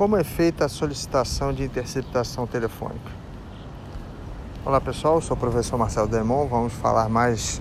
[0.00, 3.10] Como é feita a solicitação de interceptação telefônica?
[4.64, 6.46] Olá pessoal, eu sou o professor Marcelo Demon.
[6.46, 7.60] Vamos falar mais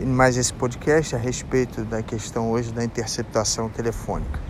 [0.00, 4.40] mais esse podcast a respeito da questão hoje da interceptação telefônica.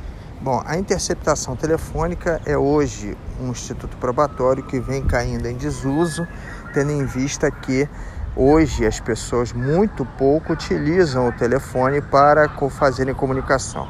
[0.40, 6.26] Bom, a interceptação telefônica é hoje um instituto probatório que vem caindo em desuso,
[6.72, 7.86] tendo em vista que
[8.34, 13.86] hoje as pessoas muito pouco utilizam o telefone para fazerem comunicação.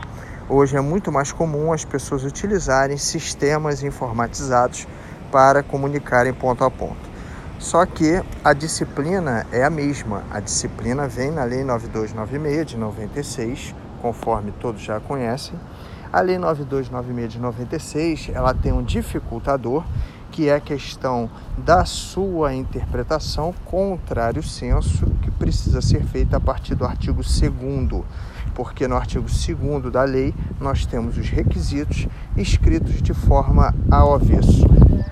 [0.55, 4.87] Hoje é muito mais comum as pessoas utilizarem sistemas informatizados
[5.31, 7.01] para comunicarem ponto a ponto.
[7.59, 10.23] Só que a disciplina é a mesma.
[10.31, 15.59] A disciplina vem na Lei 9296 de 96, conforme todos já conhecem.
[16.13, 19.83] A Lei 9296 de 96, ela tem um dificultador,
[20.31, 26.75] que é a questão da sua interpretação contrário senso, que precisa ser feita a partir
[26.75, 27.41] do artigo 2
[28.55, 32.07] porque no artigo 2 da lei nós temos os requisitos
[32.37, 34.67] escritos de forma ao avesso.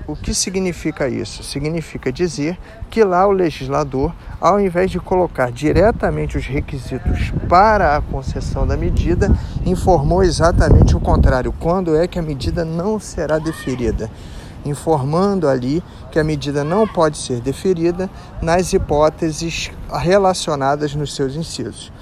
[0.06, 1.42] O que significa isso?
[1.42, 2.58] Significa dizer
[2.90, 8.76] que lá o legislador, ao invés de colocar diretamente os requisitos para a concessão da
[8.76, 9.30] medida,
[9.64, 14.10] informou exatamente o contrário: quando é que a medida não será deferida
[14.64, 18.10] informando ali que a medida não pode ser deferida
[18.42, 21.92] nas hipóteses relacionadas nos seus incisos.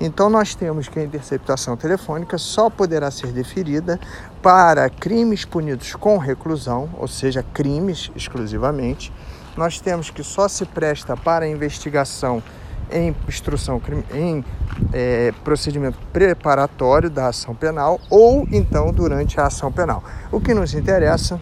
[0.00, 3.98] Então, nós temos que a interceptação telefônica só poderá ser deferida
[4.42, 9.12] para crimes punidos com reclusão, ou seja, crimes exclusivamente.
[9.56, 12.42] Nós temos que só se presta para investigação
[12.90, 13.80] em instrução
[14.12, 14.44] em
[14.92, 20.04] é, procedimento preparatório da ação penal ou então durante a ação penal.
[20.30, 21.40] O que nos interessa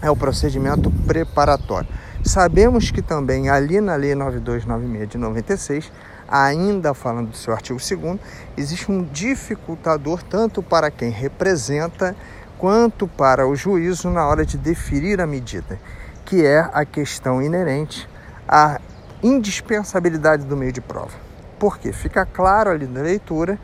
[0.00, 1.88] é o procedimento preparatório.
[2.24, 5.92] Sabemos que também ali na Lei 9296 de 96
[6.28, 8.18] ainda falando do seu artigo 2
[8.56, 12.14] existe um dificultador tanto para quem representa
[12.58, 15.80] quanto para o juízo na hora de deferir a medida,
[16.26, 18.06] que é a questão inerente
[18.46, 18.78] à
[19.22, 21.16] indispensabilidade do meio de prova.
[21.58, 23.58] Porque fica claro ali na leitura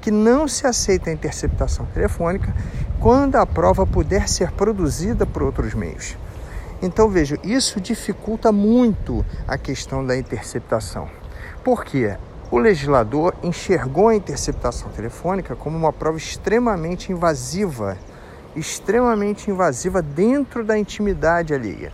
[0.00, 2.52] que não se aceita a interceptação telefônica
[2.98, 6.16] quando a prova puder ser produzida por outros meios.
[6.82, 11.08] Então veja, isso dificulta muito a questão da interceptação.
[11.62, 12.16] Porque
[12.50, 17.98] o legislador enxergou a interceptação telefônica como uma prova extremamente invasiva,
[18.56, 21.92] extremamente invasiva dentro da intimidade alheia.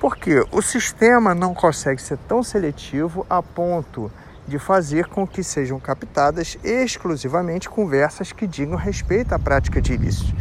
[0.00, 4.10] Porque o sistema não consegue ser tão seletivo a ponto
[4.48, 10.34] de fazer com que sejam captadas exclusivamente conversas que digam respeito à prática de ilícitos.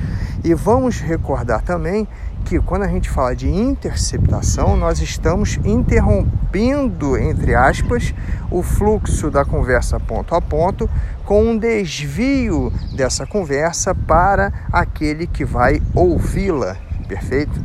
[0.44, 2.08] E vamos recordar também
[2.46, 8.14] que quando a gente fala de interceptação, nós estamos interrompendo, entre aspas,
[8.50, 10.90] o fluxo da conversa ponto a ponto
[11.26, 16.78] com um desvio dessa conversa para aquele que vai ouvi-la,
[17.10, 17.62] perfeito?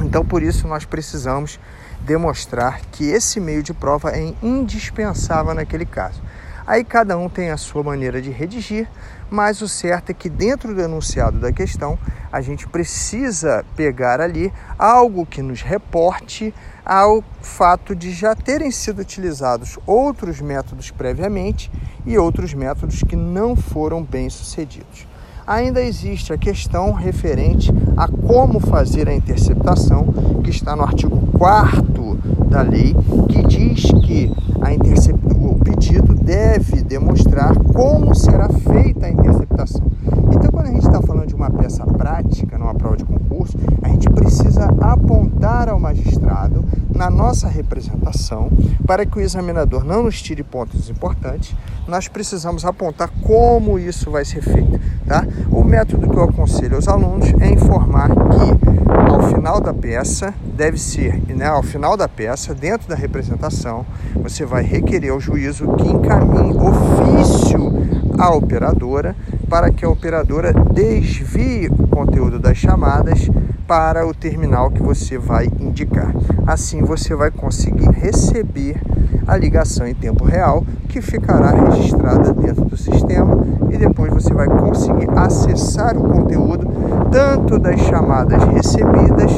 [0.00, 1.60] Então, por isso, nós precisamos
[2.08, 6.22] demonstrar que esse meio de prova é indispensável naquele caso.
[6.66, 8.88] Aí cada um tem a sua maneira de redigir,
[9.30, 11.98] mas o certo é que dentro do enunciado da questão
[12.32, 16.54] a gente precisa pegar ali algo que nos reporte
[16.84, 21.70] ao fato de já terem sido utilizados outros métodos previamente
[22.06, 25.06] e outros métodos que não foram bem sucedidos.
[25.46, 30.04] Ainda existe a questão referente a como fazer a interceptação,
[30.48, 32.96] que está no artigo 4 da lei,
[33.28, 34.32] que diz que
[34.62, 35.14] a intercep...
[35.30, 39.82] o pedido deve demonstrar como será feita a interceptação.
[40.32, 43.90] Então, quando a gente está falando de uma peça prática, numa prova de concurso, a
[43.90, 45.78] gente precisa apontar ao
[47.10, 48.50] nossa representação,
[48.86, 51.54] para que o examinador não nos tire pontos importantes,
[51.86, 54.78] nós precisamos apontar como isso vai ser feito.
[55.06, 55.26] Tá?
[55.50, 58.78] O método que eu aconselho aos alunos é informar que
[59.10, 64.44] ao final da peça deve ser, né, ao final da peça, dentro da representação, você
[64.44, 67.72] vai requerer ao juízo que encaminhe ofício
[68.18, 69.14] à operadora
[69.48, 73.28] para que a operadora desvie o conteúdo das chamadas
[73.66, 76.14] para o terminal que você vai indicar.
[76.46, 78.80] Assim você vai conseguir receber
[79.26, 84.46] a ligação em tempo real, que ficará registrada dentro do sistema e depois você vai
[84.46, 86.66] conseguir acessar o conteúdo
[87.10, 89.30] tanto das chamadas recebidas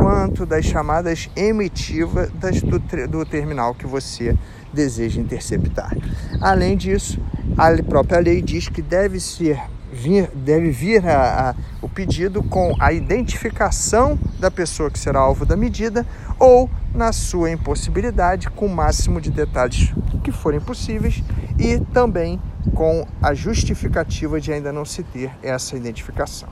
[0.00, 4.34] quanto das chamadas emitidas do, do terminal que você
[4.72, 5.94] deseja interceptar.
[6.40, 7.20] Além disso,
[7.58, 9.60] a própria lei diz que deve ser
[9.92, 15.44] vir, deve vir a, a, o pedido com a identificação da pessoa que será alvo
[15.44, 16.06] da medida
[16.38, 19.92] ou, na sua impossibilidade, com o máximo de detalhes
[20.24, 21.22] que forem possíveis
[21.58, 22.40] e também
[22.74, 26.48] com a justificativa de ainda não se ter essa identificação.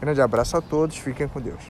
[0.00, 1.62] Grande abraço a todos, fiquem com Deus.